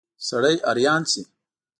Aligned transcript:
سړی 0.27 0.55
حیران 0.67 1.01
شي. 1.11 1.21